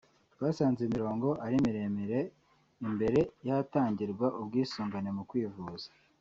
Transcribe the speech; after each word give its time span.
twasanze 0.33 0.81
imirongo 0.87 1.27
ari 1.45 1.55
miremire 1.65 2.19
imbere 2.87 3.19
y’ahatangirwa 3.45 4.27
ubwisungane 4.41 5.09
mu 5.17 5.23
kwivuza 5.29 5.87